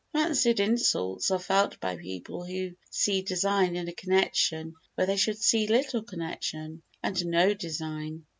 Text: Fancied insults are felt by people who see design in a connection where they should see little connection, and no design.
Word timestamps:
Fancied 0.13 0.59
insults 0.59 1.29
are 1.29 1.37
felt 1.37 1.79
by 1.79 1.95
people 1.95 2.43
who 2.43 2.71
see 2.89 3.21
design 3.21 3.75
in 3.75 3.87
a 3.87 3.93
connection 3.93 4.73
where 4.95 5.05
they 5.05 5.15
should 5.15 5.37
see 5.37 5.67
little 5.67 6.01
connection, 6.01 6.81
and 7.03 7.23
no 7.27 7.53
design. 7.53 8.25